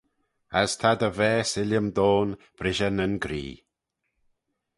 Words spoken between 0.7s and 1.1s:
ta dty